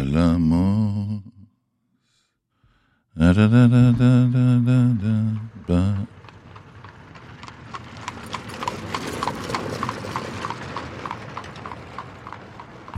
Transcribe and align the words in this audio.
עלמות. 0.00 1.22
דה 3.16 3.32
דה 3.32 3.46
דה 3.46 3.66
דה 3.66 4.26
דה 4.32 4.86
דה 5.00 5.22
דה 5.68 5.94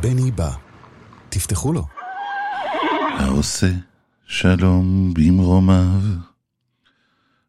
בני 0.03 0.31
בא, 0.31 0.51
תפתחו 1.29 1.73
לו. 1.73 1.87
העושה 3.19 3.73
שלום 4.27 5.15
במרומיו, 5.15 6.01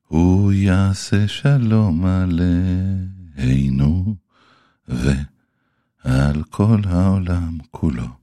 הוא 0.08 0.54
יעשה 0.54 1.28
שלום 1.28 2.06
עלינו 3.38 4.16
ועל 4.88 6.44
כל 6.50 6.80
העולם 6.86 7.58
כולו. 7.72 8.23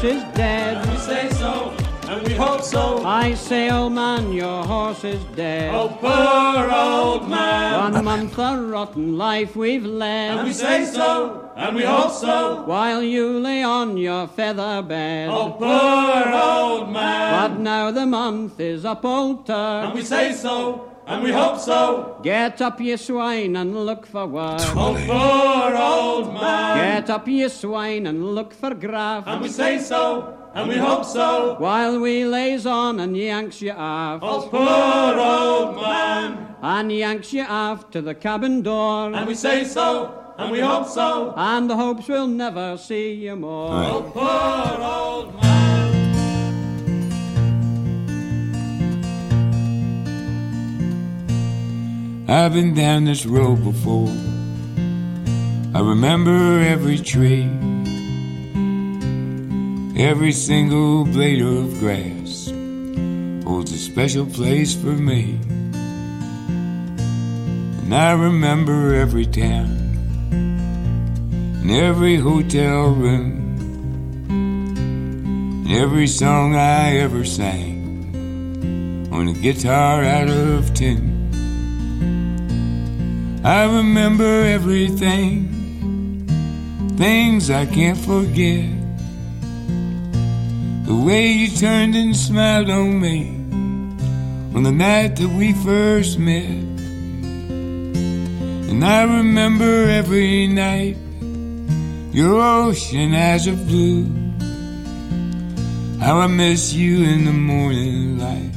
Horse 0.00 0.14
is 0.14 0.22
dead. 0.34 0.88
We 0.88 0.96
say 0.96 1.28
so, 1.30 1.74
and 2.08 2.26
we 2.26 2.34
hope 2.34 2.62
so. 2.62 3.04
I 3.04 3.34
say, 3.34 3.70
old 3.70 3.92
man, 3.92 4.32
your 4.32 4.64
horse 4.64 5.04
is 5.04 5.22
dead. 5.36 5.74
Oh, 5.74 5.88
poor 6.00 6.70
old 6.72 7.28
man. 7.28 7.92
One 7.92 8.04
month 8.04 8.38
of 8.38 8.70
rotten 8.70 9.18
life 9.18 9.56
we've 9.56 9.84
led. 9.84 10.38
And 10.38 10.46
we 10.46 10.52
say 10.52 10.84
so, 10.84 11.50
and 11.56 11.76
we 11.76 11.82
hope 11.82 12.12
so. 12.12 12.62
While 12.64 13.02
you 13.02 13.38
lay 13.40 13.62
on 13.62 13.96
your 13.96 14.26
feather 14.26 14.82
bed. 14.82 15.28
Oh, 15.30 15.50
poor 15.58 16.32
old 16.32 16.92
man. 16.92 17.50
But 17.50 17.60
now 17.60 17.90
the 17.90 18.06
month 18.06 18.58
is 18.58 18.84
up, 18.84 19.04
old 19.04 19.46
Turk. 19.46 19.84
And 19.84 19.94
we 19.94 20.02
say 20.02 20.32
so, 20.32 20.89
and 21.10 21.24
we 21.24 21.32
hope 21.32 21.58
so. 21.58 22.18
Get 22.22 22.62
up, 22.62 22.80
ye 22.80 22.96
swine, 22.96 23.56
and 23.56 23.74
look 23.84 24.06
for 24.06 24.26
work. 24.26 24.60
Oh, 24.76 24.94
poor 25.06 25.76
old 25.76 26.32
man. 26.32 26.76
Get 26.78 27.10
up, 27.10 27.26
ye 27.26 27.48
swine, 27.48 28.06
and 28.06 28.34
look 28.34 28.54
for 28.54 28.74
graft. 28.74 29.26
And 29.26 29.42
we 29.42 29.48
say 29.48 29.80
so, 29.80 30.38
and 30.54 30.68
we 30.68 30.76
hope 30.76 31.04
so. 31.04 31.56
While 31.58 31.98
we 31.98 32.24
lays 32.24 32.64
on 32.64 33.00
and 33.00 33.16
yanks 33.16 33.60
you 33.60 33.72
off. 33.72 34.20
Oh, 34.22 34.48
poor 34.48 35.18
old 35.18 35.82
man. 35.82 36.54
And 36.62 36.92
yanks 36.92 37.32
ye 37.32 37.40
off 37.40 37.90
to 37.90 38.00
the 38.00 38.14
cabin 38.14 38.62
door. 38.62 39.12
And 39.12 39.26
we 39.26 39.34
say 39.34 39.64
so, 39.64 40.14
and 40.38 40.52
we 40.52 40.60
hope 40.60 40.86
so. 40.86 41.34
And 41.36 41.68
the 41.68 41.76
hopes 41.76 42.06
we'll 42.06 42.28
never 42.28 42.78
see 42.78 43.14
you 43.14 43.34
more. 43.34 43.82
Oh, 43.84 44.10
poor 44.14 44.84
old 44.86 45.42
man. 45.42 45.59
I've 52.30 52.52
been 52.52 52.74
down 52.74 53.06
this 53.06 53.26
road 53.26 53.64
before. 53.64 54.06
I 55.74 55.80
remember 55.80 56.60
every 56.60 56.96
tree, 56.96 57.42
every 60.00 60.30
single 60.30 61.06
blade 61.06 61.42
of 61.42 61.80
grass 61.80 62.52
holds 63.42 63.72
a 63.72 63.78
special 63.78 64.26
place 64.26 64.76
for 64.76 64.92
me. 64.92 65.40
And 67.82 67.92
I 67.92 68.12
remember 68.12 68.94
every 68.94 69.26
town 69.26 69.66
and 70.30 71.70
every 71.72 72.14
hotel 72.14 72.92
room 72.92 73.56
and 74.28 75.72
every 75.72 76.06
song 76.06 76.54
I 76.54 76.98
ever 76.98 77.24
sang 77.24 79.08
on 79.12 79.26
a 79.26 79.32
guitar 79.32 80.04
out 80.04 80.30
of 80.30 80.72
tune. 80.74 81.09
I 83.42 83.64
remember 83.64 84.42
everything, 84.44 85.48
things 86.98 87.48
I 87.50 87.64
can't 87.64 87.96
forget. 87.96 88.68
The 90.84 90.94
way 90.94 91.28
you 91.28 91.48
turned 91.48 91.96
and 91.96 92.14
smiled 92.14 92.68
on 92.68 93.00
me 93.00 93.28
on 94.54 94.62
the 94.62 94.72
night 94.72 95.16
that 95.16 95.30
we 95.30 95.54
first 95.54 96.18
met. 96.18 96.50
And 98.68 98.84
I 98.84 99.04
remember 99.04 99.88
every 99.88 100.46
night 100.46 100.98
your 102.12 102.42
ocean 102.42 103.14
eyes 103.14 103.46
of 103.46 103.66
blue. 103.66 104.04
How 105.98 106.18
I 106.18 106.26
miss 106.26 106.74
you 106.74 107.04
in 107.04 107.24
the 107.24 107.32
morning 107.32 108.18
light, 108.18 108.52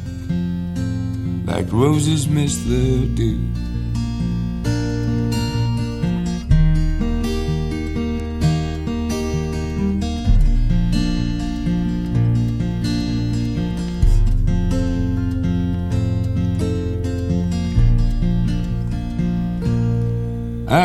like 1.45 1.71
roses 1.71 2.27
miss 2.27 2.57
the 2.65 3.05
dew. 3.15 3.52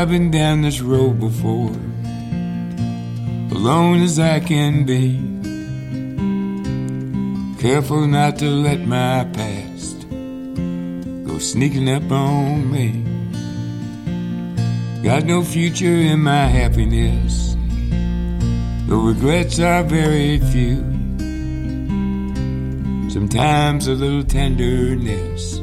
I've 0.01 0.11
been 0.11 0.31
down 0.31 0.63
this 0.63 0.81
road 0.81 1.19
before, 1.19 1.75
alone 3.51 4.01
as 4.01 4.21
I 4.21 4.39
can 4.39 4.85
be. 4.87 5.19
Careful 7.61 8.07
not 8.07 8.39
to 8.39 8.49
let 8.49 8.87
my 8.87 9.25
past 9.33 10.09
go 11.27 11.39
sneaking 11.41 11.89
up 11.89 12.09
on 12.13 12.71
me. 12.71 13.03
Got 15.03 15.25
no 15.25 15.43
future 15.43 15.87
in 15.87 16.21
my 16.21 16.47
happiness, 16.47 17.57
the 18.87 18.95
regrets 18.97 19.59
are 19.59 19.83
very 19.83 20.39
few. 20.39 20.77
Sometimes 23.11 23.89
a 23.89 23.95
little 23.95 24.23
tenderness 24.23 25.59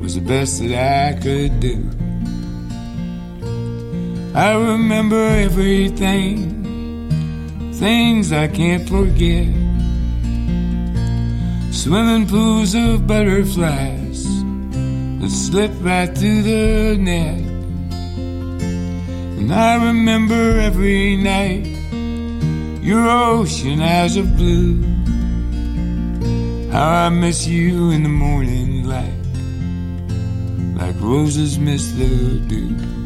was 0.00 0.14
the 0.14 0.22
best 0.22 0.62
that 0.62 0.72
I 0.72 1.20
could 1.20 1.60
do. 1.60 1.97
I 4.38 4.54
remember 4.54 5.20
everything, 5.20 6.30
things 7.74 8.30
I 8.30 8.46
can't 8.46 8.88
forget. 8.88 9.48
Swimming 11.74 12.28
pools 12.28 12.72
of 12.76 13.04
butterflies 13.08 14.22
that 15.18 15.28
slip 15.28 15.72
right 15.80 16.16
through 16.16 16.42
the 16.42 16.96
net. 17.00 17.40
And 19.40 19.52
I 19.52 19.84
remember 19.88 20.60
every 20.60 21.16
night 21.16 21.66
your 22.80 23.10
ocean 23.10 23.82
eyes 23.82 24.16
of 24.16 24.36
blue. 24.36 24.84
How 26.70 27.06
I 27.06 27.08
miss 27.08 27.44
you 27.44 27.90
in 27.90 28.04
the 28.04 28.08
morning 28.08 28.84
light, 28.84 29.24
like 30.80 30.94
roses 31.00 31.58
miss 31.58 31.90
the 31.90 32.38
dew. 32.46 32.97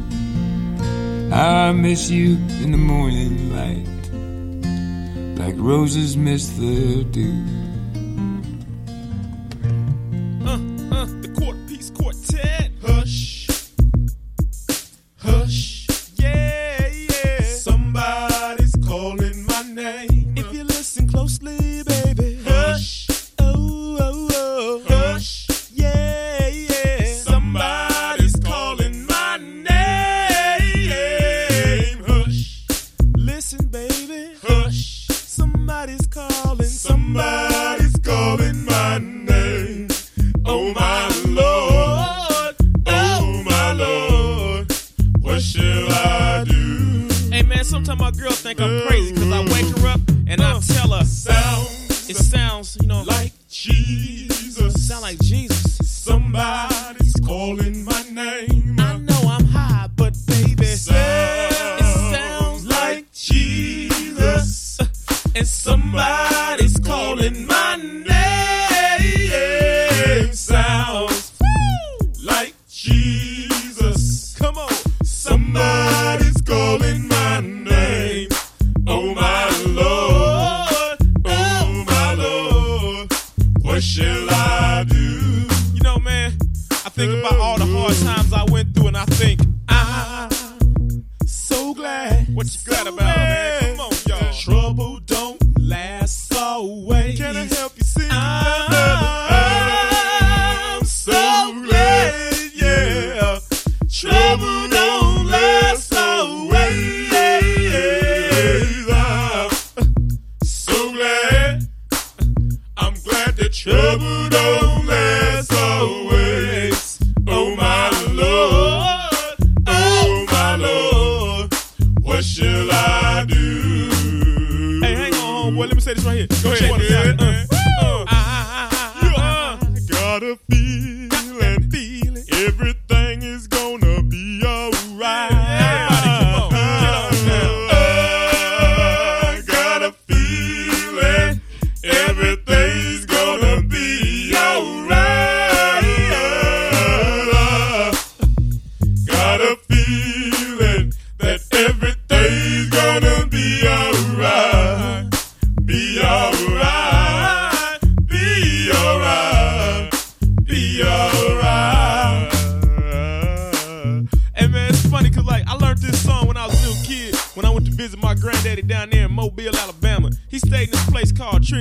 I 1.33 1.73
miss 1.73 2.11
you 2.11 2.37
in 2.63 2.73
the 2.73 2.77
morning 2.77 3.55
light, 3.57 3.87
like 5.39 5.55
roses 5.57 6.15
miss 6.15 6.51
the 6.59 7.05
dew. 7.05 7.62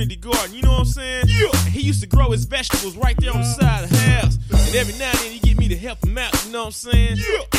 community 0.02 0.16
garden, 0.16 0.54
you 0.54 0.62
know 0.62 0.72
what 0.72 0.80
I'm 0.80 0.84
saying? 0.86 1.24
Yeah. 1.28 1.48
And 1.52 1.72
he 1.72 1.80
used 1.80 2.00
to 2.00 2.08
grow 2.08 2.30
his 2.30 2.44
vegetables 2.44 2.96
right 2.96 3.16
there 3.18 3.32
on 3.32 3.40
the 3.40 3.44
side 3.44 3.84
of 3.84 3.90
the 3.90 3.96
house. 3.96 4.36
And 4.50 4.74
every 4.74 4.98
now 4.98 5.10
and 5.10 5.18
then 5.18 5.32
he 5.32 5.38
get 5.38 5.56
me 5.58 5.68
to 5.68 5.76
help 5.76 6.04
him 6.04 6.18
out, 6.18 6.32
you 6.44 6.52
know 6.52 6.60
what 6.60 6.66
I'm 6.66 6.72
saying? 6.72 7.16
Yeah. 7.16 7.51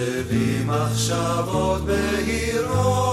תחשבי 0.00 0.64
מחשבות 0.66 1.84
בהירות. 1.84 3.12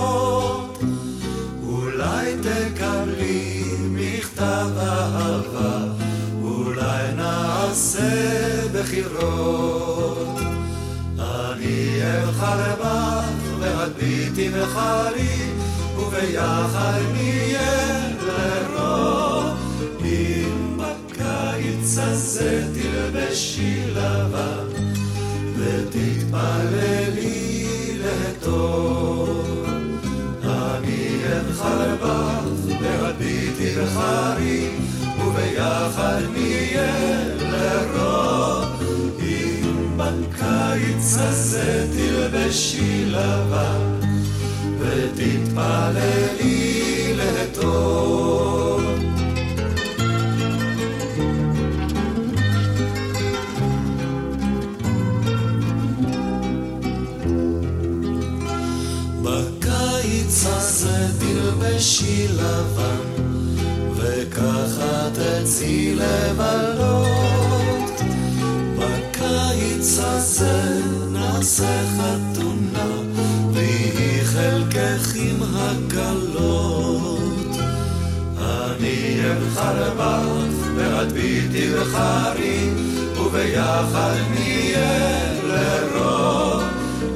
אולי 1.64 2.36
תקבלי 2.38 3.64
מכתב 3.92 4.68
אהבה, 4.78 5.80
אולי 6.42 7.14
נעשה 7.16 8.10
בחירות. 8.74 10.40
אני 11.20 12.00
אלחר 12.02 12.76
בך 12.80 13.26
ואת 13.60 13.96
ביתי 14.00 14.50
וחרי, 14.54 15.52
וביחד 15.98 17.00
נהיה 17.14 17.87
לטוב. 28.48 29.66
אני 30.44 31.24
נהיה 36.34 36.94
לרוב. 37.40 38.66
אם 39.22 39.98
בקיץ 39.98 41.16
הזה 41.18 41.88
תלבשי 41.94 43.06
לבן, 43.06 44.00
ותתפללי 44.80 46.47
תצאי 65.14 65.96
לבלות. 65.96 67.08
בקיץ 68.76 70.00
הזה 70.00 70.82
נעשה 71.12 71.82
חתונה, 71.98 72.88
ויהי 73.54 74.26
חלקך 74.26 75.16
עם 75.16 75.44
הקלות. 75.56 77.28
אני 78.40 79.20
אבחר 79.32 79.94
ואת 80.76 81.12
ביתי 81.12 81.74
וחרי, 81.74 82.70
וביחד 83.18 84.16
נהיה 84.34 85.34
לרוב. 85.44 86.64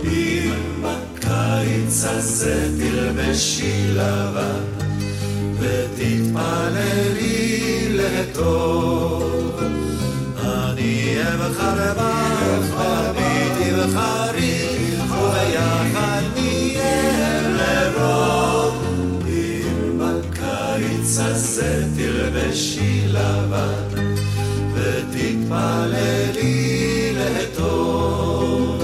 אם 0.03 0.83
בקיץ 0.83 2.05
הזה 2.05 2.69
תלבשי 2.77 3.87
לבן, 3.87 4.63
ותתפללי 5.59 7.40
לטוב. 8.21 9.59
אני 10.43 11.15
אבחר 11.21 11.93
בך, 11.93 12.73
וביתי 12.79 13.69
וחרי, 13.75 14.67
וביחד 15.09 16.21
נהיה 16.35 17.41
לרוב. 17.41 18.73
אם 19.27 19.99
בקיץ 19.99 21.19
הזה 21.19 21.85
תלבשי 21.95 23.07
לבן, 23.07 24.13
ותתפללי 24.73 26.23
לטוב. 27.17 28.83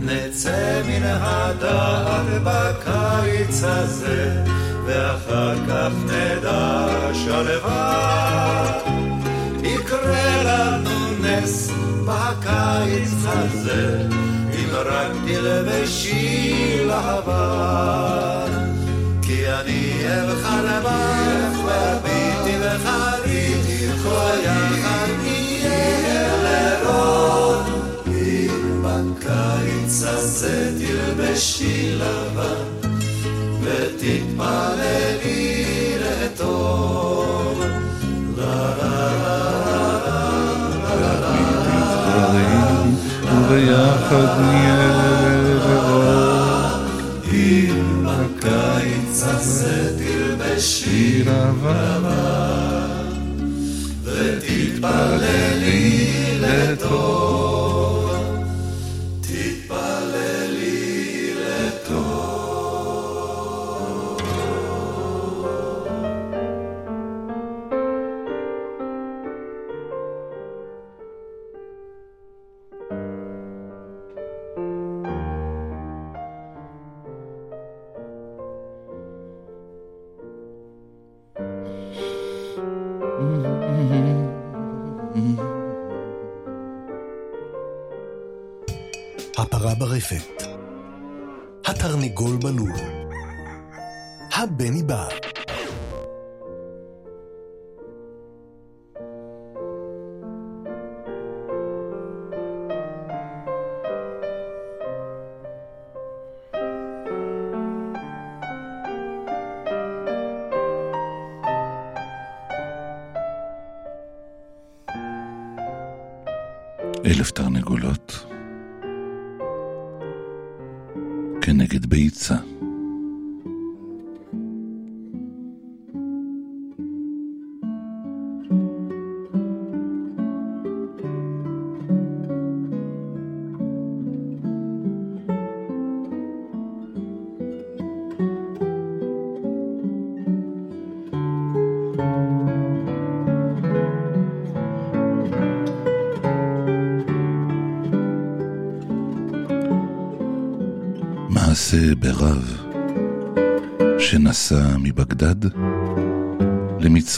נצא 0.00 0.82
מן 0.86 1.02
הדעת 1.02 2.42
בקיץ 2.44 3.62
הזה, 3.64 4.44
ואחר 4.88 5.54
כך 5.68 5.90
נדע 6.04 6.86
שלווה. 7.24 8.80
יקרה 9.62 10.42
לנו 10.42 11.14
נס 11.20 11.70
בקיץ 12.04 13.10
הזה, 13.24 14.06
אם 14.54 14.68
רק 14.74 15.12
תלבשי 15.26 16.80
לבן. 16.84 18.52
כי 19.22 19.46
אני 19.48 20.02
אבחר 20.22 20.80
בך, 20.84 21.64
והביטי 21.64 22.56
וחרי, 22.60 23.54
ויחד 24.02 25.08
נהיה 25.22 26.32
לרוב. 26.44 27.62
אם 28.06 28.82
בקיץ 28.82 30.02
הזה 30.02 30.72
תלבשי 30.78 31.94
לבן, 31.94 32.77
ותתפללי 33.68 35.64
לטוב. 35.98 37.62
וביחד 43.50 44.40
נהיה 44.40 44.92
לרוב. 45.42 45.98
אם 47.32 48.06
בקיץ 48.06 49.22
הזה 49.22 49.98
תלבשי 49.98 51.24
לבן, 51.24 52.04
ותתפללי 54.04 54.78
תתפללי 54.78 56.06
לטוב. 56.40 57.37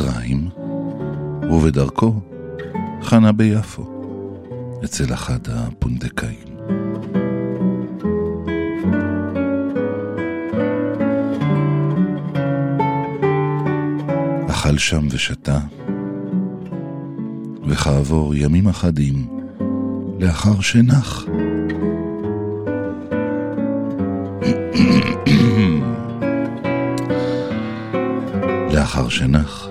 למצרים 0.01 0.49
ובדרכו 1.51 2.15
חנה 3.03 3.33
ביפו 3.33 4.03
אצל 4.85 5.15
אחד 5.15 5.39
הפונדקאים. 5.49 6.51
אכל 14.49 14.79
שם 14.79 15.07
ושתה, 15.11 15.59
וכעבור 17.67 18.35
ימים 18.35 18.69
אחדים, 18.69 19.27
לאחר 20.21 20.61
שנח, 20.61 21.25
לאחר 28.75 29.09
שנח, 29.09 29.70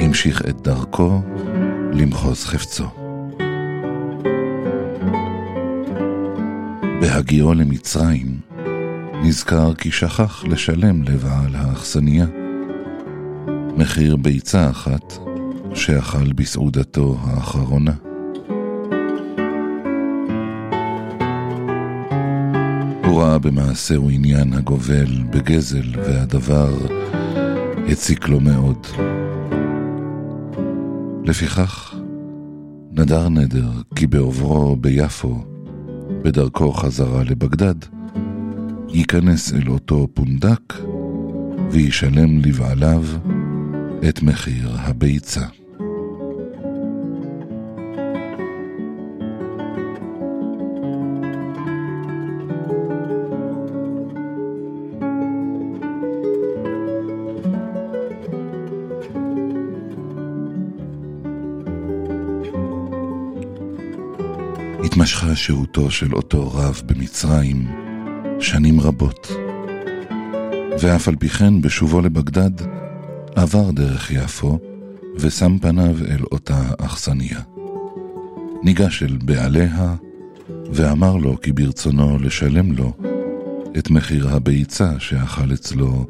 המשיך 0.00 0.42
את 0.48 0.60
דרכו 0.60 1.20
למחוז 1.92 2.44
חפצו. 2.44 2.84
בהגיעו 7.00 7.54
למצרים, 7.54 8.40
נזכר 9.22 9.74
כי 9.74 9.90
שכח 9.90 10.44
לשלם 10.44 11.02
לבעל 11.02 11.54
האכסניה 11.54 12.26
מחיר 13.76 14.16
ביצה 14.16 14.70
אחת 14.70 15.14
שאכל 15.74 16.32
בסעודתו 16.32 17.16
האחרונה. 17.22 17.92
הוא 23.04 23.22
ראה 23.22 23.38
במעשהו 23.38 24.10
עניין 24.10 24.52
הגובל 24.52 25.22
בגזל, 25.30 26.00
והדבר 26.04 26.74
הציק 27.88 28.28
לו 28.28 28.40
מאוד. 28.40 28.86
לפיכך, 31.26 31.94
נדר 32.92 33.28
נדר 33.28 33.70
כי 33.94 34.06
בעוברו 34.06 34.76
ביפו, 34.76 35.44
בדרכו 36.22 36.72
חזרה 36.72 37.24
לבגדד, 37.24 37.74
ייכנס 38.88 39.54
אל 39.54 39.68
אותו 39.68 40.08
פונדק 40.14 40.74
וישלם 41.70 42.38
לבעליו 42.38 43.04
את 44.08 44.22
מחיר 44.22 44.70
הביצה. 44.78 45.46
שהותו 65.36 65.90
של 65.90 66.14
אותו 66.14 66.52
רב 66.52 66.82
במצרים 66.86 67.68
שנים 68.40 68.80
רבות, 68.80 69.30
ואף 70.80 71.08
על 71.08 71.16
פי 71.16 71.28
כן 71.28 71.60
בשובו 71.60 72.00
לבגדד 72.00 72.50
עבר 73.36 73.70
דרך 73.70 74.10
יפו 74.10 74.58
ושם 75.18 75.58
פניו 75.58 75.96
אל 76.08 76.22
אותה 76.32 76.62
אכסניה. 76.78 77.40
ניגש 78.62 79.02
אל 79.02 79.18
בעליה 79.24 79.94
ואמר 80.72 81.16
לו 81.16 81.40
כי 81.40 81.52
ברצונו 81.52 82.18
לשלם 82.18 82.72
לו 82.72 82.92
את 83.78 83.90
מחיר 83.90 84.28
הביצה 84.28 84.92
שאכל 84.98 85.52
אצלו 85.54 86.06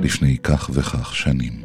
לפני 0.00 0.38
כך 0.42 0.70
וכך 0.72 1.14
שנים. 1.14 1.61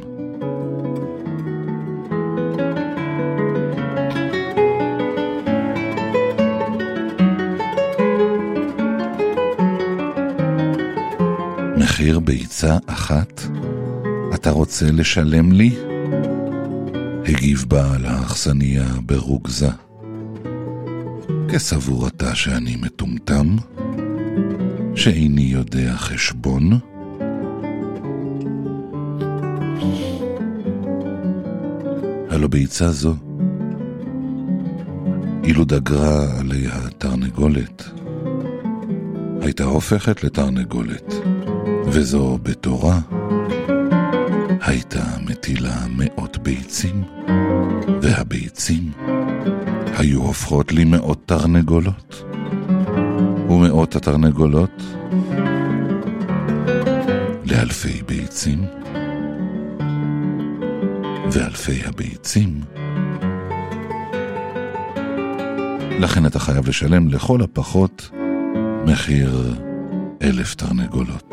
מחיר 11.98 12.18
ביצה 12.18 12.76
אחת? 12.86 13.42
אתה 14.34 14.50
רוצה 14.50 14.90
לשלם 14.92 15.52
לי? 15.52 15.76
הגיב 17.26 17.64
בעל 17.68 18.06
האכסניה 18.06 18.86
ברוגזה. 19.06 19.68
כסבור 21.48 22.08
אתה 22.08 22.34
שאני 22.34 22.76
מטומטם? 22.76 23.56
שאיני 24.94 25.42
יודע 25.42 25.94
חשבון? 25.96 26.78
הלא 32.30 32.48
ביצה 32.48 32.92
זו, 32.92 33.14
אילו 35.44 35.64
דגרה 35.64 36.38
עליה 36.40 36.90
תרנגולת, 36.98 37.90
הייתה 39.40 39.64
הופכת 39.64 40.24
לתרנגולת. 40.24 41.37
וזו 41.92 42.38
בתורה, 42.42 42.98
הייתה 44.60 45.04
מטילה 45.26 45.76
מאות 45.88 46.38
ביצים, 46.38 47.04
והביצים 48.02 48.92
היו 49.98 50.20
הופכות 50.20 50.72
לי 50.72 50.84
מאות 50.84 51.18
תרנגולות, 51.26 52.22
ומאות 53.48 53.96
התרנגולות 53.96 54.82
לאלפי 57.44 58.02
ביצים, 58.06 58.64
ואלפי 61.32 61.80
הביצים 61.86 62.60
לכן 65.98 66.26
אתה 66.26 66.38
חייב 66.38 66.68
לשלם 66.68 67.08
לכל 67.08 67.42
הפחות 67.42 68.10
מחיר 68.86 69.54
אלף 70.22 70.54
תרנגולות. 70.54 71.27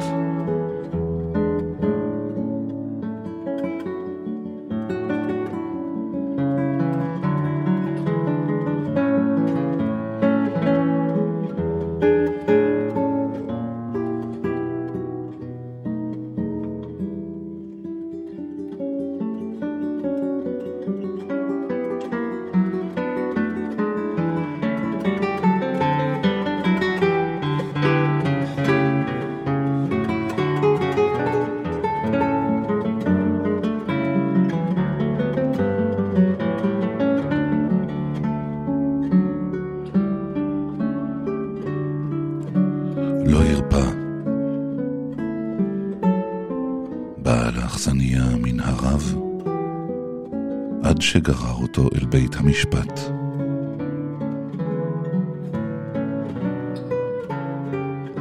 עד 50.85 51.01
שגרר 51.01 51.61
אותו 51.61 51.89
אל 51.95 52.05
בית 52.05 52.35
המשפט. 52.35 52.99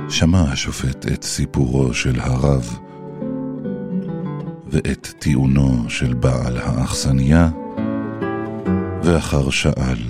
שמע 0.08 0.40
השופט 0.40 1.06
את 1.06 1.22
סיפורו 1.22 1.94
של 1.94 2.20
הרב 2.20 2.78
ואת 4.66 5.14
טיעונו 5.18 5.90
של 5.90 6.14
בעל 6.14 6.58
האכסניה, 6.58 7.50
ואחר 9.02 9.50
שאל, 9.50 10.02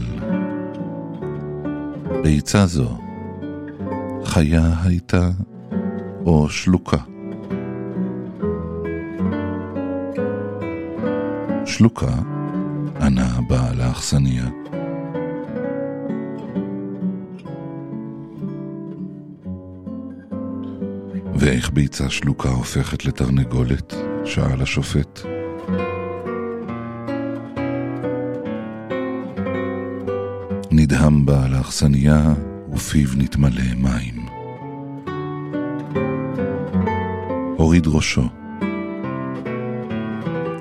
ביצה 2.22 2.66
זו, 2.66 2.98
חיה 4.24 4.72
הייתה 4.84 5.30
או 6.26 6.48
שלוקה? 6.48 6.98
שלוקה, 11.66 12.33
ענה 13.00 13.40
בעל 13.48 13.80
האכסניה. 13.80 14.44
ואיך 21.34 21.70
ביצה 21.70 22.10
שלוקה 22.10 22.48
הופכת 22.48 23.04
לתרנגולת? 23.04 23.94
שאל 24.24 24.62
השופט. 24.62 25.20
נדהם 30.70 31.26
בעל 31.26 31.54
האכסניה 31.54 32.34
ופיו 32.72 33.08
נתמלא 33.16 33.74
מים. 33.76 34.26
הוריד 37.56 37.86
ראשו 37.86 38.43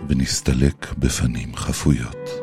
ונסתלק 0.10 0.94
בפנים 0.98 1.56
חפויות. 1.56 2.43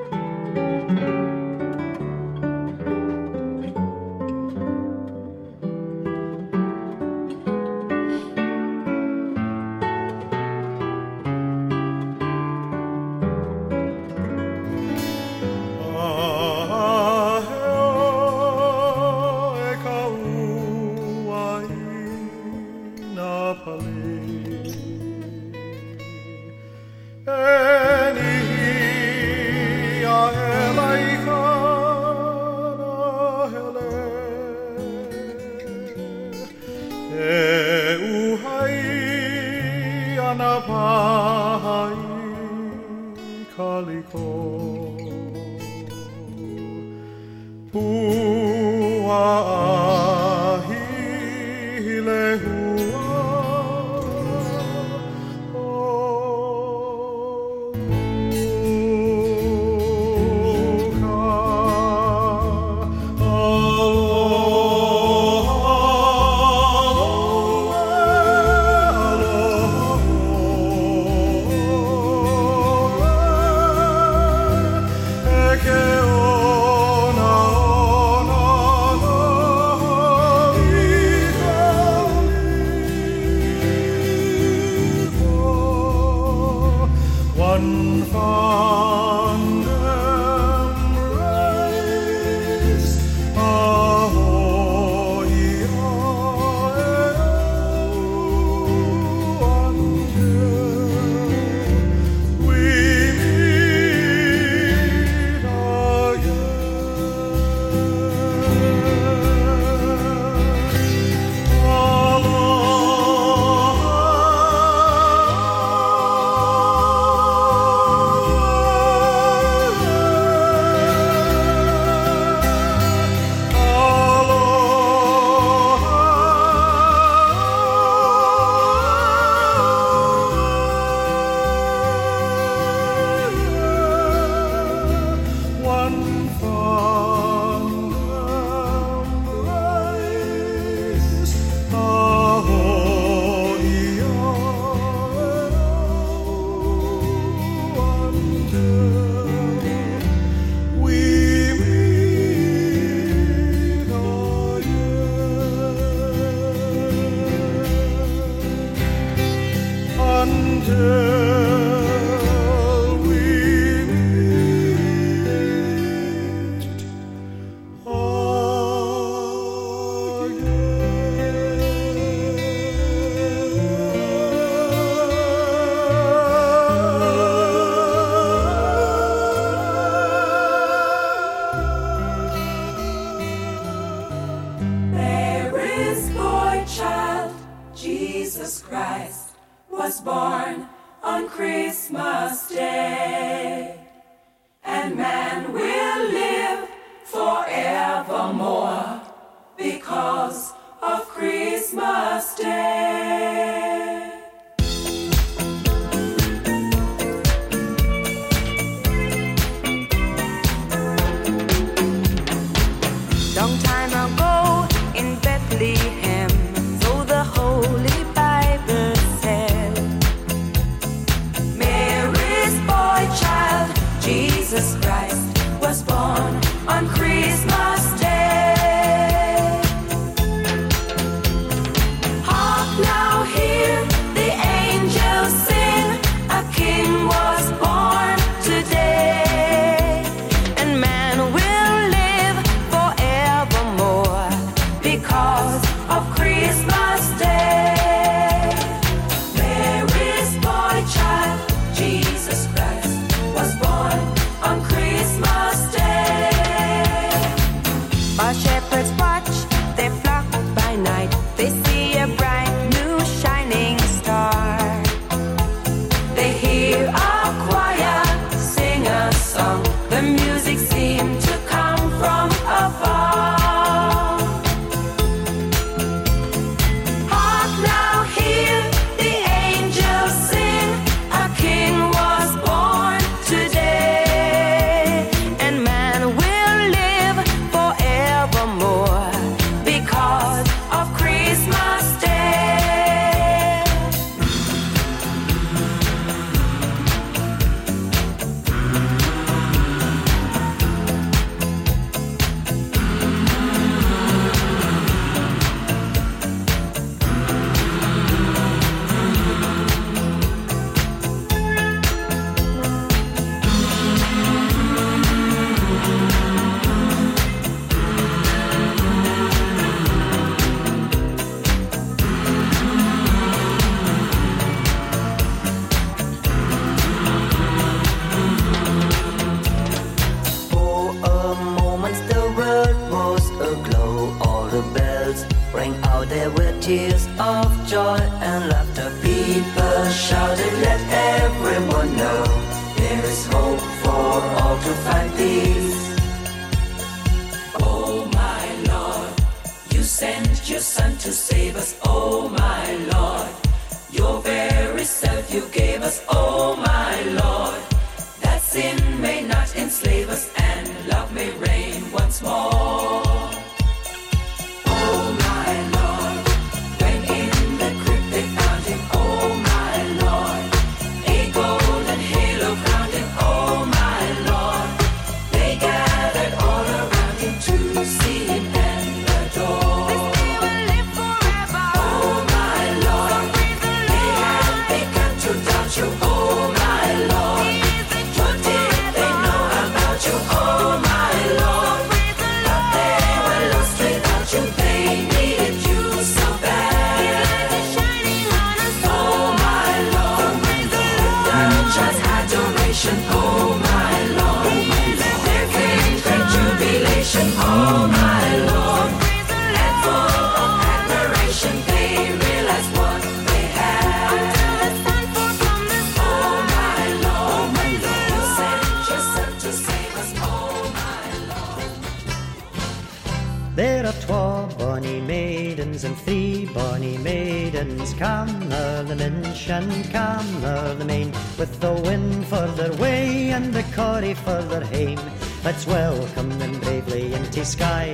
Cammer 428.01 428.81
uh, 428.81 428.83
the 428.85 428.97
Minch 428.97 429.51
and 429.51 429.71
Cammer 429.93 430.75
the 430.79 430.87
Main, 430.87 431.13
with 431.39 431.61
the 431.61 431.75
wind 431.85 432.27
further 432.29 432.75
way 432.77 433.29
and 433.31 433.53
the 433.53 433.63
Corrie 433.75 434.15
further 434.15 434.65
hame. 434.65 434.99
Let's 435.45 435.67
welcome 435.67 436.31
them 436.39 436.59
bravely 436.61 437.13
into 437.13 437.45
sky 437.45 437.85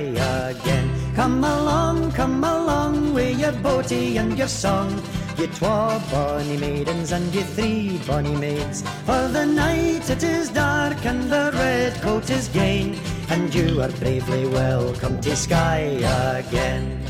again. 0.49 0.89
Come 1.13 1.43
along, 1.43 2.13
come 2.13 2.41
along 2.41 3.15
with 3.15 3.37
your 3.37 3.51
boaty 3.51 4.15
and 4.15 4.37
your 4.37 4.47
song. 4.47 4.89
You 5.37 5.47
twa 5.47 6.01
bonny 6.09 6.55
maidens 6.55 7.11
and 7.11 7.35
you 7.35 7.43
three 7.43 7.99
bonny 8.07 8.33
maids. 8.37 8.83
For 9.05 9.27
the 9.27 9.45
night 9.45 10.09
it 10.09 10.23
is 10.23 10.47
dark 10.47 11.05
and 11.05 11.29
the 11.29 11.51
red 11.53 12.01
coat 12.01 12.29
is 12.29 12.47
gain, 12.47 12.97
and 13.29 13.53
you 13.53 13.81
are 13.81 13.91
bravely 13.99 14.47
welcome 14.47 15.19
to 15.19 15.35
sky 15.35 15.99
again. 16.39 17.06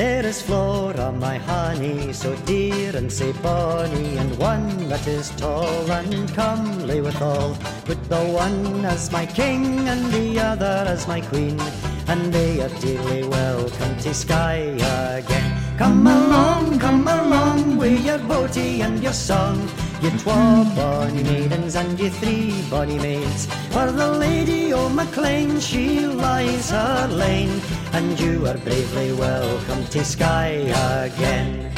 There 0.00 0.24
is 0.24 0.40
Flora, 0.40 1.12
my 1.12 1.36
honey, 1.36 2.14
so 2.14 2.34
dear 2.46 2.96
and 2.96 3.12
so 3.12 3.34
bonny, 3.42 4.16
and 4.16 4.32
one 4.38 4.88
that 4.88 5.06
is 5.06 5.28
tall 5.36 5.92
and 5.92 6.26
comely 6.32 7.02
withal. 7.02 7.50
With 7.86 8.08
the 8.08 8.24
one 8.32 8.82
as 8.86 9.12
my 9.12 9.26
king 9.26 9.86
and 9.90 10.10
the 10.10 10.40
other 10.40 10.84
as 10.88 11.06
my 11.06 11.20
queen, 11.20 11.60
and 12.08 12.32
they 12.32 12.62
are 12.62 12.72
dearly 12.80 13.28
welcome 13.28 13.94
to 13.98 14.14
Skye 14.14 14.72
again. 15.20 15.60
Come 15.76 16.06
along, 16.06 16.78
come 16.78 17.06
along 17.06 17.76
with 17.76 18.02
your 18.02 18.20
boaty 18.20 18.80
and 18.80 19.02
your 19.02 19.12
song. 19.12 19.68
You 20.02 20.10
twa 20.16 20.64
bonny 20.74 21.22
maidens 21.22 21.76
and 21.76 22.00
you 22.00 22.08
three 22.08 22.62
bonny 22.70 22.98
maids. 22.98 23.44
For 23.68 23.92
the 23.92 24.08
Lady 24.10 24.72
o' 24.72 24.88
MacLean, 24.88 25.60
she 25.60 26.06
lies 26.06 26.70
her 26.70 27.06
lane, 27.08 27.60
and 27.92 28.18
you 28.18 28.46
are 28.46 28.56
bravely 28.56 29.12
welcome 29.12 29.84
to 29.88 30.02
Skye 30.02 30.72
again. 31.04 31.69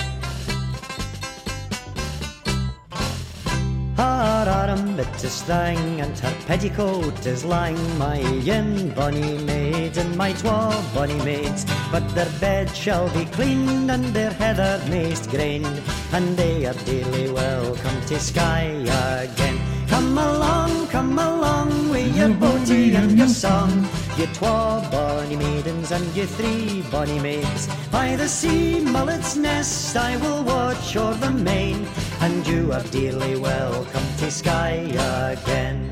Armpit 5.02 5.24
is 5.24 5.48
and 5.48 6.18
her 6.18 6.34
petticoat 6.46 7.26
is 7.26 7.44
lang, 7.44 7.76
my 7.98 8.18
yin 8.18 8.90
bonny 8.94 9.38
maid 9.38 9.96
and 9.96 10.16
my 10.16 10.32
twa 10.32 10.84
bonny 10.94 11.18
maids. 11.24 11.64
But 11.90 12.08
their 12.14 12.30
bed 12.40 12.74
shall 12.74 13.08
be 13.10 13.24
cleaned 13.26 13.90
and 13.90 14.04
their 14.14 14.30
heather 14.30 14.80
maced 14.86 15.30
grained, 15.30 15.82
and 16.12 16.36
they 16.36 16.66
are 16.66 16.74
dearly 16.84 17.30
welcome 17.30 18.00
to 18.06 18.20
Skye 18.20 18.84
again. 19.22 19.58
Come 19.88 20.16
along, 20.16 20.86
come 20.88 21.18
along 21.18 21.90
with 21.90 22.16
your 22.16 22.30
boaty 22.30 22.94
and 22.94 23.18
your 23.18 23.28
song. 23.28 23.88
You 24.16 24.26
twa 24.26 24.86
bonny 24.90 25.36
maidens 25.36 25.90
and 25.90 26.16
you 26.16 26.26
three 26.26 26.82
bonny 26.90 27.18
maids. 27.18 27.68
By 27.90 28.16
the 28.16 28.28
sea 28.28 28.80
mullet's 28.80 29.36
nest 29.36 29.96
I 29.96 30.16
will 30.16 30.42
watch 30.44 30.96
o'er 30.96 31.14
the 31.14 31.30
main, 31.30 31.86
and 32.22 32.46
you 32.46 32.72
are 32.72 32.82
dearly 32.94 33.36
welcome 33.36 34.06
to 34.16 34.30
Skye 34.30 34.86
again. 35.32 35.90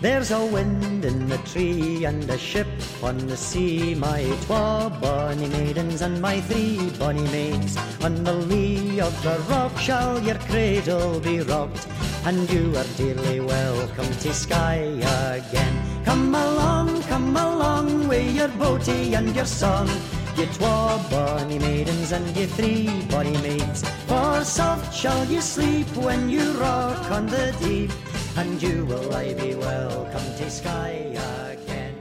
There's 0.00 0.30
a 0.30 0.42
wind 0.46 1.04
in 1.04 1.28
the 1.28 1.36
tree 1.50 2.06
and 2.06 2.28
a 2.30 2.38
ship 2.38 2.66
on 3.02 3.18
the 3.26 3.36
sea. 3.36 3.94
My 3.94 4.22
twa 4.46 4.90
bonny 4.98 5.46
maidens 5.48 6.00
and 6.00 6.22
my 6.22 6.40
three 6.40 6.88
bonny 6.98 7.28
maids. 7.28 7.76
On 8.02 8.24
the 8.24 8.32
lee 8.32 8.98
of 9.00 9.14
the 9.22 9.38
rock 9.50 9.76
shall 9.78 10.18
your 10.22 10.38
cradle 10.48 11.20
be 11.20 11.40
rocked, 11.40 11.86
and 12.24 12.50
you 12.50 12.74
are 12.78 12.90
dearly 12.96 13.40
welcome 13.40 14.10
to 14.24 14.32
Skye 14.32 14.96
again. 15.36 15.74
Come 16.06 16.34
along, 16.34 17.02
come 17.02 17.36
along 17.36 18.08
with 18.08 18.34
your 18.34 18.48
boaty 18.48 19.12
and 19.18 19.36
your 19.36 19.44
song. 19.44 19.88
Ye 20.36 20.46
twa 20.46 20.98
bonny 21.10 21.58
maidens 21.58 22.10
and 22.12 22.36
ye 22.36 22.46
three 22.46 22.88
bonny 23.10 23.36
maids, 23.42 23.82
for 24.06 24.42
soft 24.44 24.94
shall 24.94 25.24
ye 25.26 25.40
sleep 25.40 25.86
when 25.96 26.30
you 26.30 26.52
rock 26.52 27.10
on 27.10 27.26
the 27.26 27.54
deep, 27.60 27.92
and 28.36 28.62
you 28.62 28.86
will 28.86 29.14
I 29.14 29.34
be 29.34 29.54
welcome 29.54 30.28
to 30.38 30.50
sky 30.50 31.12
again. 31.52 31.94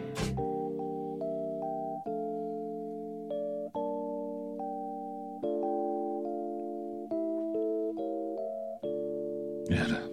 Yeah. 9.70 10.12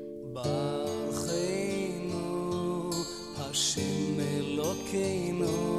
Hashem 3.39 4.19
Elokeinu 4.21 5.78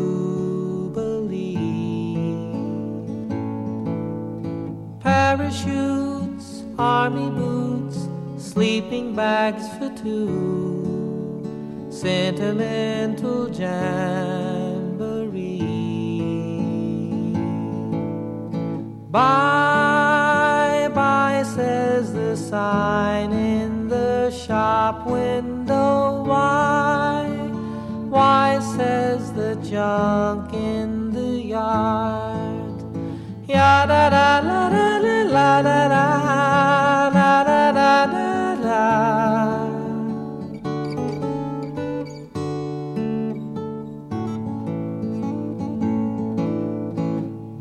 Parachutes 4.99 6.65
army 6.77 7.29
boots 7.29 8.09
sleeping 8.37 9.15
bags 9.15 9.65
for 9.77 9.89
two. 9.95 11.87
Sentimental 11.89 13.49
jamboree. 13.49 14.49
Bye 19.09 20.89
bye 20.93 21.43
says 21.55 22.11
the 22.13 22.35
sign 22.35 23.31
in 23.31 23.87
the 23.87 24.29
shop 24.31 25.07
window 25.07 25.58
why? 25.75 27.25
Why 28.09 28.59
says 28.75 29.31
the 29.33 29.55
junk 29.55 30.53
in 30.53 31.11
the 31.11 31.41
yard? 31.55 32.83
Ya 33.47 33.85
da 33.85 34.09
da 34.09 34.39
la 34.39 34.69
da 34.69 34.99
la 35.35 35.61
da 35.61 35.87
da 35.93 37.09
la 37.13 37.43
da 37.43 37.71
da 37.71 38.55
da. 38.63 38.85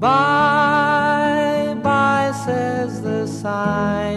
Bye 0.01 1.75
bye 1.83 2.33
says 2.45 3.03
the 3.03 3.27
sign 3.27 4.08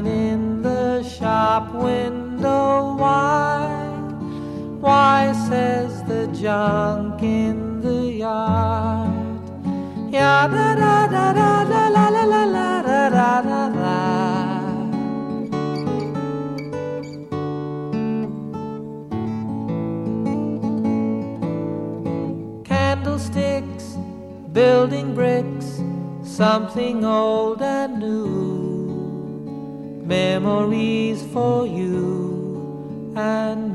junk 6.42 7.22
in 7.22 7.82
the 7.82 8.14
yard. 8.24 9.44
Ya 10.12 10.48
da 10.48 10.74
da 10.76 11.08
da 11.08 11.34
da 11.34 11.64
da 11.72 11.84
la 11.96 12.10
la 12.10 12.24
la 12.34 12.44
la 12.56 12.82
da 12.82 13.10
da 13.16 13.42
da 13.42 13.70
da. 13.70 13.98
Candlesticks, 22.64 23.98
building 24.52 25.14
bricks, 25.14 25.80
something 26.24 27.06
old 27.06 27.62
and 27.62 28.00
new. 28.00 28.42
Memories 30.04 31.22
for 31.32 31.68
you 31.68 33.14
and 33.16 33.71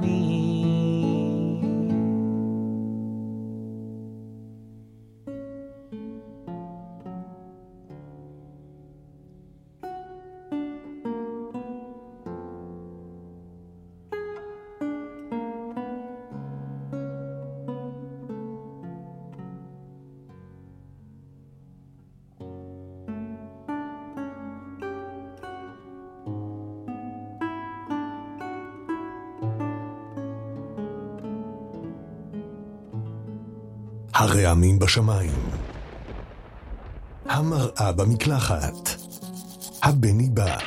הרעמים 34.19 34.79
בשמיים. 34.79 35.31
המראה 37.29 37.93
במקלחת. 37.93 38.91
הבני 39.83 40.29
בא. 40.31 40.59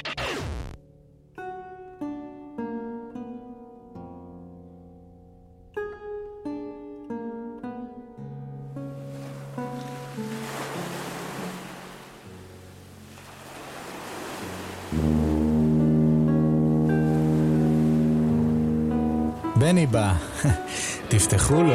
בני 19.56 19.88
בא, 19.88 20.14
תפתחו 21.10 21.64
לו 21.64 21.74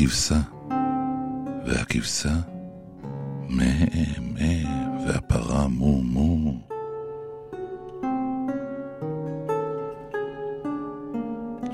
כבשה, 0.00 0.40
והכבשה 1.66 2.34
מה 3.48 3.64
מה, 4.38 4.64
והפרה 5.06 5.68
מו 5.68 6.02
מו. 6.02 6.54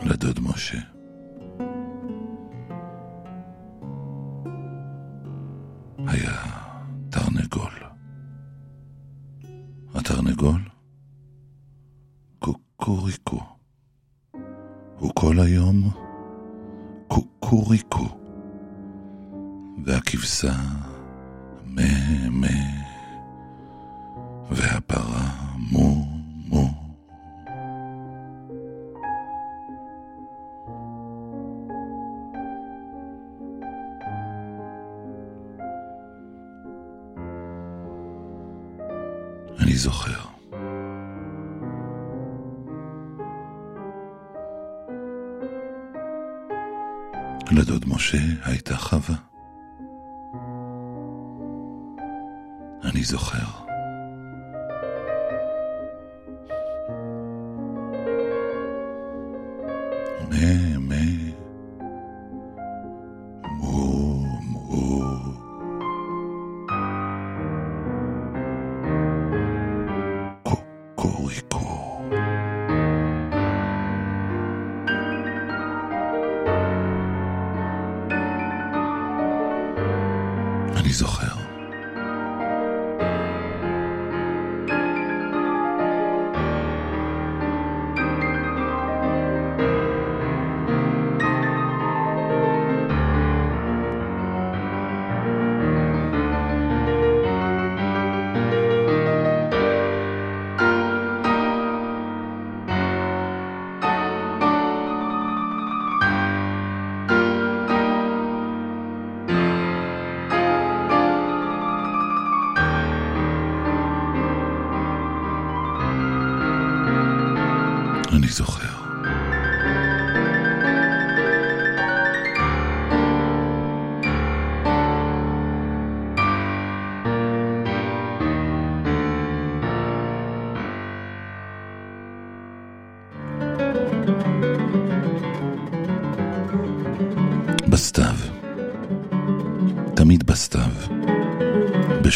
לדוד 0.02 0.40
משה. 0.40 0.93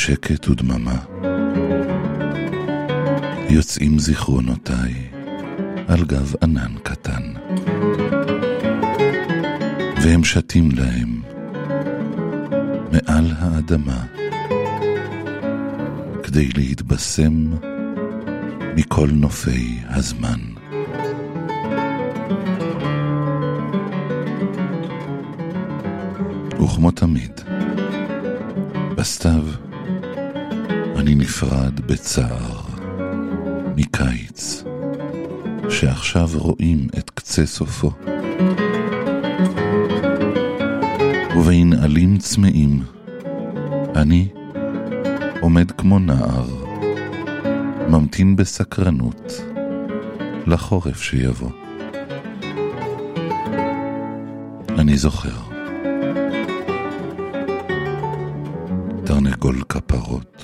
בשקט 0.08 0.48
ודממה, 0.48 0.98
יוצאים 3.50 3.98
זיכרונותיי 3.98 4.94
על 5.88 6.04
גב 6.04 6.34
ענן 6.42 6.72
קטן, 6.82 7.22
והם 10.02 10.24
שתים 10.24 10.68
להם 10.76 11.22
מעל 12.92 13.32
האדמה, 13.38 14.04
כדי 16.22 16.48
להתבשם 16.56 17.50
מכל 18.76 19.08
נופי 19.12 19.78
הזמן. 19.88 20.40
וכמו 26.60 26.90
תמיד, 26.90 27.40
בסתיו 28.96 29.67
אני 30.98 31.14
נפרד 31.14 31.80
בצער 31.80 32.60
מקיץ. 33.76 34.64
שעכשיו 35.70 36.28
רואים 36.34 36.88
את 36.98 37.10
קצה 37.10 37.46
סופו. 37.46 37.90
ובין 41.36 41.72
עלים 41.72 42.18
צמאים, 42.18 42.82
אני 43.96 44.28
עומד 45.40 45.70
כמו 45.70 45.98
נער, 45.98 46.46
ממתין 47.88 48.36
בסקרנות 48.36 49.32
לחורף 50.46 51.02
שיבוא. 51.02 51.50
אני 54.68 54.96
זוכר. 54.96 55.36
תרנגול 59.04 59.62
כפרות, 59.68 60.37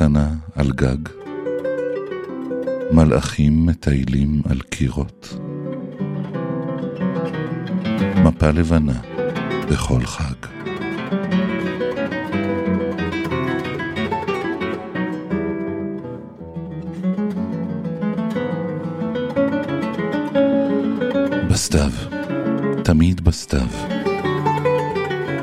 קטנה 0.00 0.34
על 0.54 0.72
גג, 0.72 0.96
מלאכים 2.92 3.66
מטיילים 3.66 4.42
על 4.50 4.60
קירות. 4.60 5.38
מפה 8.24 8.50
לבנה 8.50 9.00
בכל 9.70 10.00
חג. 10.04 10.34
בסתיו, 21.50 21.92
תמיד 22.84 23.20
בסתיו, 23.20 23.68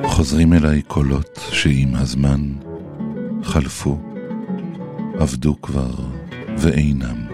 חוזרים 0.04 0.54
אליי 0.54 0.82
קולות 0.82 1.40
שעם 1.52 1.96
הזמן 1.96 2.42
חלפו, 3.44 4.17
עבדו 5.20 5.62
כבר 5.62 5.92
ואינם. 6.58 7.28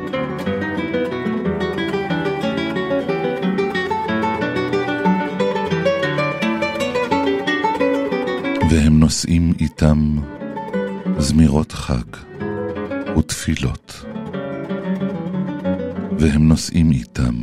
והם 8.71 8.99
נושאים 8.99 9.53
איתם 9.59 10.17
זמירות 11.17 11.71
חג 11.71 12.03
ותפילות, 13.17 14.05
והם 16.19 16.47
נושאים 16.47 16.91
איתם 16.91 17.35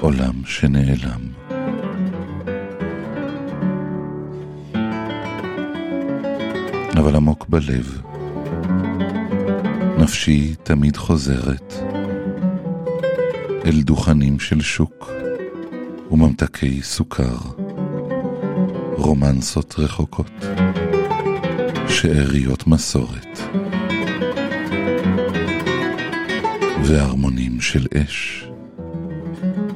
עולם 0.00 0.44
שנעלם. 0.44 1.20
אבל 6.96 7.16
עמוק 7.16 7.46
בלב, 7.48 8.02
נפשי 10.00 10.54
תמיד 10.62 10.96
חוזרת 10.96 11.74
אל 13.64 13.82
דוכנים 13.82 14.38
של 14.38 14.60
שוק 14.60 15.10
וממתקי 16.10 16.82
סוכר, 16.82 17.36
רומנסות 18.96 19.74
רחוקות, 19.78 20.30
שאריות 21.88 22.66
מסורת, 22.66 23.38
והרמונים 26.84 27.60
של 27.60 27.86
אש, 27.94 28.48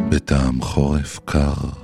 בטעם 0.08 0.62
חורף 0.62 1.20
קר. 1.24 1.83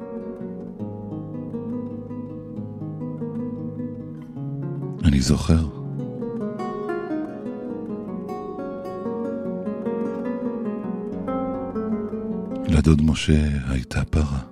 זוכר. 5.21 5.65
לדוד 12.67 13.01
משה 13.01 13.43
הייתה 13.69 14.05
פרה. 14.05 14.50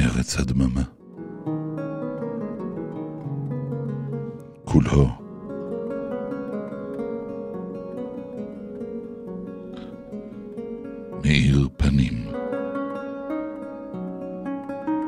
מארץ 0.00 0.38
הדממה. 0.38 0.82
כולו 4.64 5.08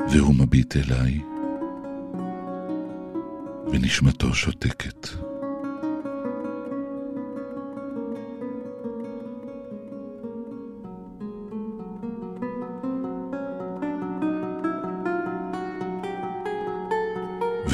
והוא 0.09 0.35
מביט 0.35 0.75
אליי, 0.77 1.21
ונשמתו 3.71 4.33
שותקת. 4.33 5.22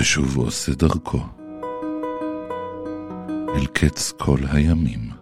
ושוב 0.09 0.37
עושה 0.37 0.71
דרכו 0.71 1.19
אל 3.55 3.65
קץ 3.65 4.11
כל 4.11 4.39
הימים. 4.51 5.18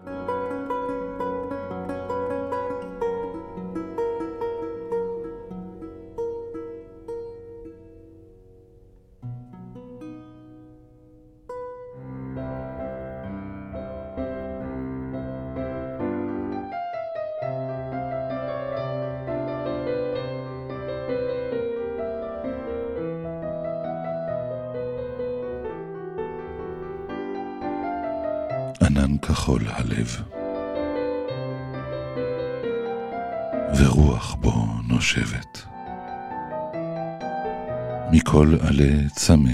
מכל 38.37 38.55
עלה 38.61 39.09
צמא, 39.15 39.49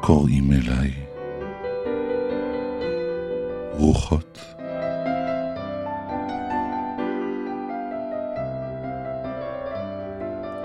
קוראים 0.00 0.52
אליי, 0.52 0.90
רוחות. 3.72 4.38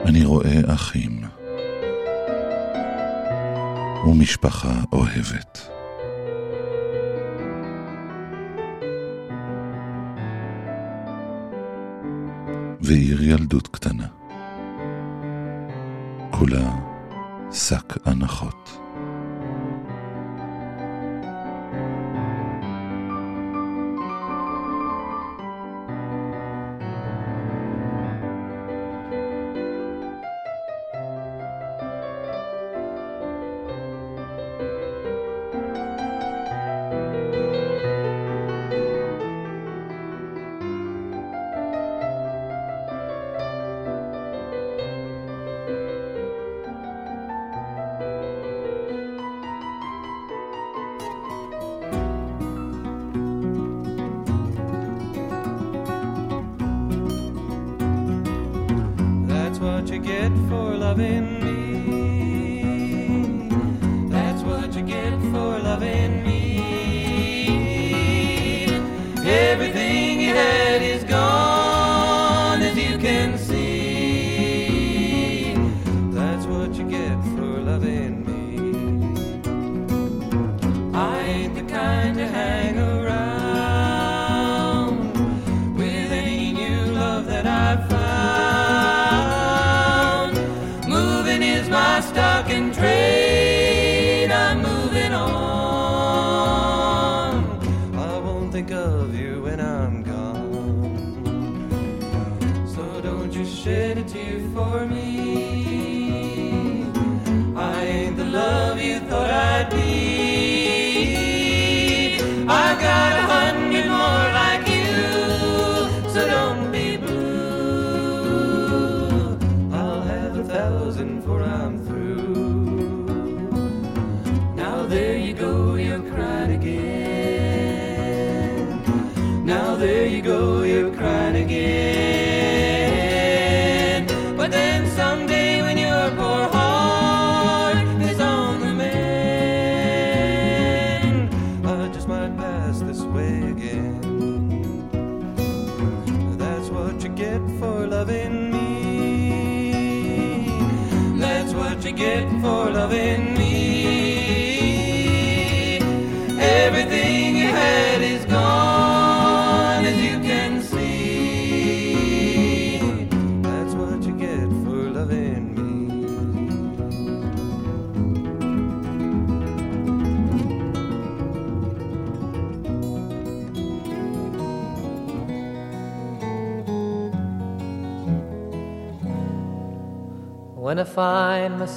אני 0.05 0.25
רואה 0.25 0.73
אחים 0.73 1.21
ומשפחה 4.07 4.73
אוהבת. 4.93 5.69
ועיר 12.81 13.23
ילדות 13.23 13.67
קטנה. 13.67 14.22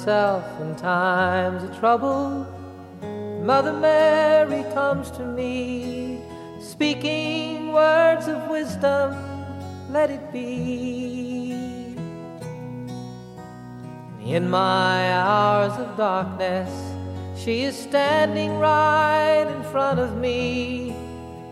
Myself 0.07 0.61
in 0.61 0.73
times 0.77 1.63
of 1.63 1.77
trouble, 1.79 2.47
Mother 3.43 3.73
Mary 3.73 4.63
comes 4.73 5.11
to 5.11 5.25
me, 5.25 6.21
speaking 6.61 7.73
words 7.73 8.29
of 8.29 8.47
wisdom, 8.47 9.13
let 9.89 10.09
it 10.09 10.31
be. 10.31 11.51
In 14.23 14.49
my 14.49 15.11
hours 15.11 15.73
of 15.77 15.97
darkness, 15.97 16.71
she 17.35 17.63
is 17.63 17.75
standing 17.75 18.57
right 18.59 19.45
in 19.49 19.61
front 19.73 19.99
of 19.99 20.15
me, 20.15 20.95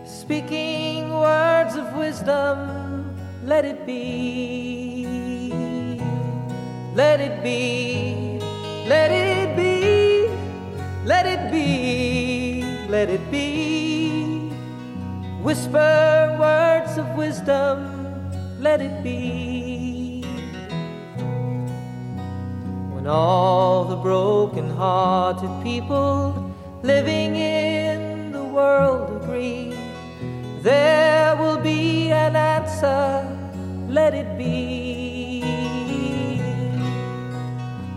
speaking 0.06 1.10
words 1.10 1.76
of 1.76 1.94
wisdom, 1.94 3.14
let 3.44 3.66
it 3.66 3.84
be. 3.84 4.96
Let 6.96 7.20
it 7.20 7.42
be, 7.42 8.25
let 8.86 9.10
it 9.10 9.56
be, 9.56 10.28
let 11.04 11.26
it 11.26 11.50
be, 11.50 12.62
let 12.88 13.10
it 13.10 13.30
be. 13.32 14.50
Whisper 15.42 16.36
words 16.38 16.96
of 16.96 17.08
wisdom, 17.16 17.76
let 18.60 18.80
it 18.80 19.02
be. 19.02 20.22
When 22.94 23.06
all 23.08 23.84
the 23.84 23.96
broken 23.96 24.70
hearted 24.70 25.50
people 25.64 26.54
living 26.82 27.34
in 27.34 28.30
the 28.30 28.44
world 28.44 29.22
agree, 29.22 29.74
there 30.62 31.34
will 31.36 31.58
be 31.58 32.12
an 32.12 32.36
answer, 32.36 33.26
let 33.88 34.14
it 34.14 34.38
be. 34.38 35.05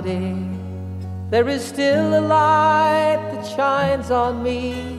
Cloudy, 0.00 0.34
there 1.30 1.48
is 1.48 1.64
still 1.64 2.18
a 2.18 2.20
light 2.20 3.20
that 3.32 3.46
shines 3.46 4.10
on 4.10 4.42
me. 4.42 4.98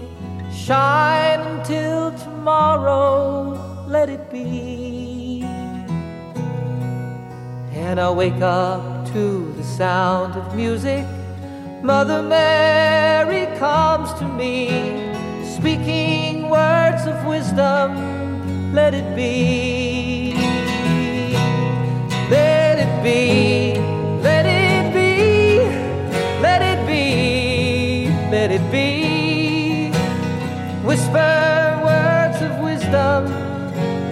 Shine 0.53 1.41
until 1.41 2.11
tomorrow, 2.17 3.85
let 3.87 4.09
it 4.09 4.31
be. 4.31 5.41
And 7.73 7.99
I 7.99 8.09
wake 8.09 8.41
up 8.41 9.05
to 9.11 9.53
the 9.57 9.63
sound 9.63 10.35
of 10.35 10.55
music. 10.55 11.05
Mother 11.83 12.21
Mary 12.23 13.45
comes 13.59 14.13
to 14.19 14.25
me, 14.25 15.13
speaking 15.57 16.49
words 16.49 17.05
of 17.05 17.17
wisdom, 17.25 18.73
let 18.73 18.93
it 18.93 19.15
be. 19.15 20.33
Let 22.29 22.79
it 22.79 23.03
be, 23.03 23.94
Whisper 31.05 31.81
words 31.83 32.41
of 32.41 32.59
wisdom, 32.63 33.25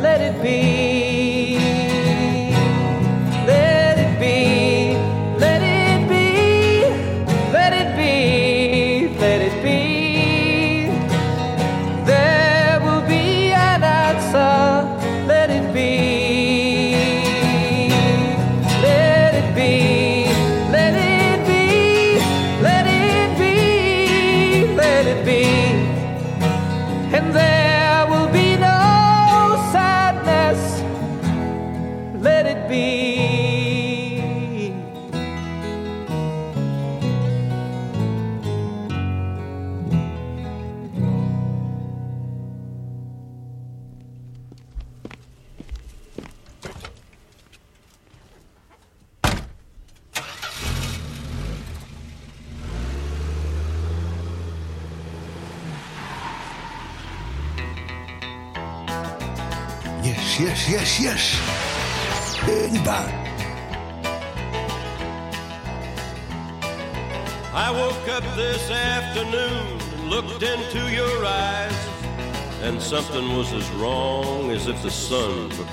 let 0.04 0.22
it 0.22 0.40
be. 0.44 0.93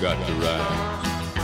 forgot 0.00 0.26
to 0.26 0.32
rise. 0.34 1.36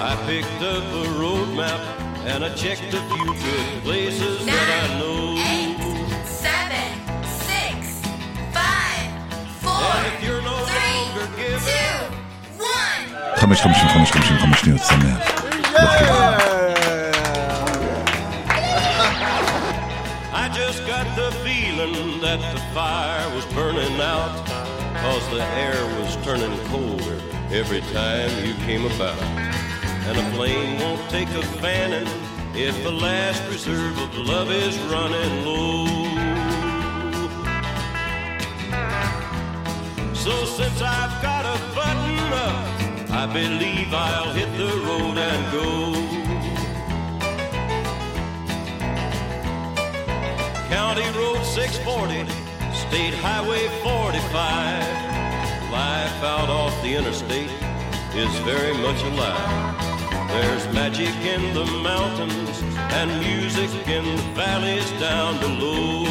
I 0.00 0.22
picked 0.26 0.62
up 0.62 0.84
a 0.84 1.18
road 1.18 1.48
map 1.56 1.80
and 2.26 2.44
I 2.44 2.54
checked 2.54 2.92
a 2.94 3.00
few 3.08 3.24
good 3.24 3.82
places 3.82 4.44
that 4.46 4.68
I 4.82 4.98
know. 4.98 5.36
seven, 6.24 6.88
six, 7.46 8.00
five, 8.52 9.08
four, 9.60 9.72
And 9.72 10.06
if 10.12 10.24
you're 10.24 10.42
no 10.42 10.56
longer 10.56 11.26
giving, 11.36 11.60
two, 11.60 12.58
one. 12.58 13.04
5.55 13.36 14.54
שניות 14.56 14.80
שמח. 14.80 15.20
I 20.42 20.48
just 20.60 20.80
got 20.86 21.06
the 21.20 21.30
feeling 21.44 22.20
that 22.20 22.40
the 22.54 22.60
fire 22.74 23.28
was 23.36 23.44
burning 23.56 24.00
out, 24.00 24.32
cause 25.02 25.24
the 25.34 25.42
air 25.64 25.80
was 25.98 26.10
turning 26.24 26.56
colder 26.70 26.99
every 27.53 27.81
time 27.93 28.45
you 28.45 28.53
came 28.65 28.85
about. 28.85 29.21
And 30.07 30.17
a 30.17 30.31
flame 30.35 30.79
won't 30.79 31.09
take 31.09 31.27
a 31.29 31.41
fanning 31.59 32.07
if 32.55 32.81
the 32.83 32.91
last 32.91 33.43
reserve 33.49 33.97
of 33.99 34.17
love 34.17 34.49
is 34.49 34.77
running 34.93 35.45
low. 35.45 35.85
So 40.13 40.45
since 40.45 40.81
I've 40.81 41.21
got 41.21 41.43
a 41.45 41.57
button 41.75 42.19
up, 42.47 43.11
I 43.11 43.25
believe 43.33 43.93
I'll 43.93 44.31
hit 44.33 44.51
the 44.57 44.71
road 44.87 45.17
and 45.17 45.51
go. 45.51 45.93
County 50.69 51.07
Road 51.19 51.43
640, 51.43 52.31
State 52.73 53.13
Highway 53.15 53.67
45. 53.83 54.20
Interstate 56.93 57.49
is 58.13 58.29
very 58.39 58.73
much 58.73 59.01
alive. 59.03 60.27
There's 60.27 60.65
magic 60.73 61.15
in 61.23 61.53
the 61.53 61.65
mountains 61.81 62.61
and 62.99 63.09
music 63.21 63.87
in 63.87 64.03
the 64.03 64.21
valleys 64.35 64.91
down 64.99 65.39
below. 65.39 66.05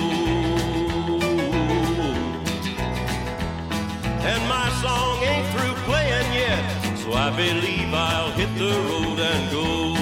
And 4.30 4.48
my 4.48 4.70
song 4.80 5.22
ain't 5.22 5.46
through 5.52 5.74
playing 5.84 6.32
yet, 6.32 6.96
so 6.96 7.12
I 7.12 7.28
believe 7.36 7.92
I'll 7.92 8.32
hit 8.32 8.48
the 8.56 8.72
road 8.88 9.18
and 9.20 9.50
go. 9.52 10.00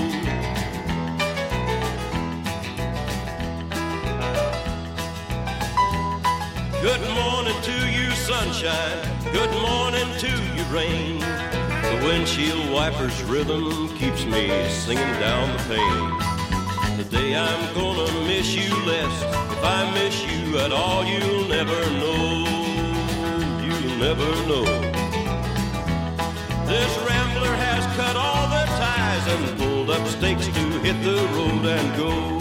Good 6.81 7.03
morning 7.14 7.61
to 7.62 7.91
you, 7.91 8.11
sunshine. 8.12 9.18
Good 9.33 9.51
morning 9.61 10.09
to 10.20 10.31
you, 10.57 10.58
rain. 10.71 11.19
The 11.21 12.01
windshield 12.05 12.71
wiper's 12.71 13.23
rhythm 13.23 13.89
keeps 13.97 14.25
me 14.25 14.69
singing 14.69 15.14
down 15.21 15.57
the 15.57 15.62
pane. 15.64 16.99
Today 16.99 17.37
I'm 17.37 17.75
gonna 17.75 18.11
miss 18.27 18.55
you 18.55 18.75
less. 18.85 19.23
If 19.53 19.64
I 19.64 19.91
miss 19.95 20.16
you 20.31 20.59
at 20.59 20.73
all, 20.73 21.05
you'll 21.05 21.49
never 21.49 21.81
know. 22.01 22.45
You'll 23.64 23.99
never 23.99 24.31
know. 24.49 24.64
This 26.66 26.93
rambler 27.09 27.55
has 27.66 27.85
cut 27.97 28.16
all 28.16 28.49
the 28.49 28.64
ties 28.85 29.25
and 29.35 29.59
pulled 29.59 29.91
up 29.91 30.07
stakes 30.07 30.47
to 30.47 30.64
hit 30.85 31.03
the 31.03 31.19
road 31.37 31.64
and 31.64 31.97
go. 31.97 32.39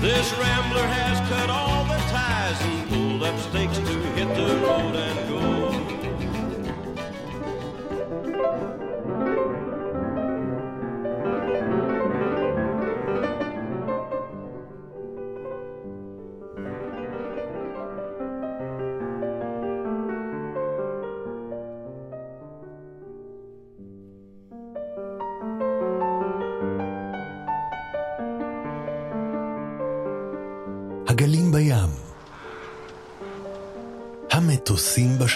This 0.00 0.32
rambler 0.38 0.86
has 0.86 1.16
cut 1.28 1.50
all 1.50 1.84
the 1.84 2.00
ties 2.08 2.58
and 2.62 2.88
pulled 2.88 3.22
up 3.24 3.38
stakes 3.40 3.78
to 3.78 3.96
hit 4.16 4.28
the 4.36 4.56
road 4.64 4.96
and 4.96 5.28
go. 5.28 5.55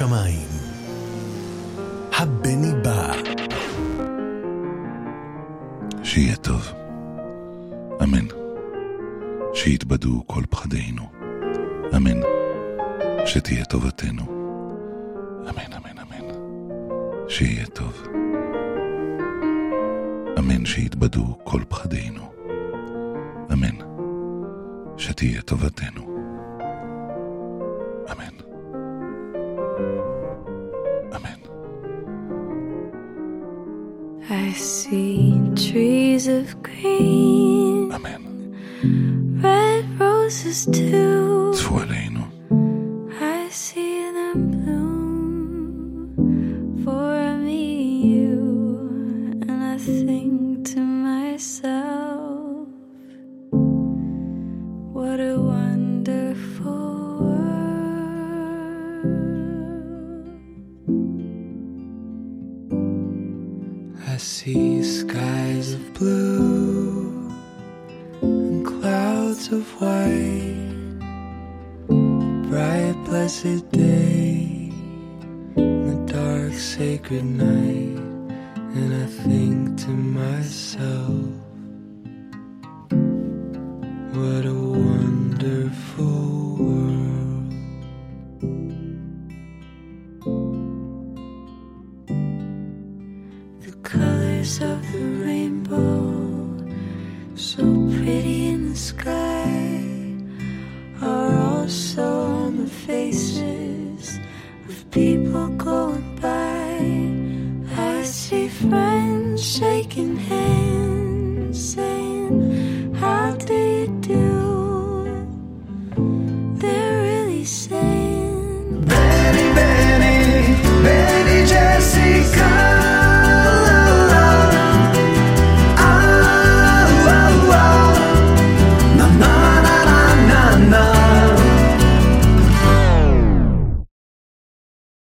בשמיים. 0.01 0.49
הבני 2.13 2.73
בא. 2.85 3.13
שיהיה 6.05 6.37
טוב. 6.37 6.73
אמן. 8.03 8.27
שיתבדו 9.55 10.23
כל 10.27 10.43
פחדינו. 10.51 11.03
אמן. 11.97 12.21
שתהיה 13.27 13.65
טובתנו. 13.65 14.23
אמן, 15.51 15.73
אמן, 15.73 15.99
אמן. 15.99 16.29
שיהיה 17.29 17.67
טוב. 17.67 18.03
אמן 20.39 20.65
שיתבדו 20.67 21.39
כל 21.45 21.63
פחדינו. 21.69 22.33
אמן. 23.53 23.77
שתהיה 24.97 25.43
טובתנו. 25.43 26.10
seen 34.91 35.55
trees 35.55 36.27
of 36.27 36.61
green. 36.65 37.93
Amen. 37.93 39.39
Red 39.41 40.01
roses 40.01 40.67
too. 40.67 41.55